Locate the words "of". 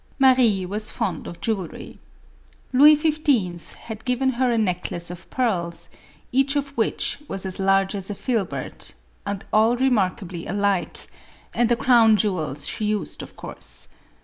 1.27-1.39, 5.11-5.29, 6.55-6.75, 13.21-13.35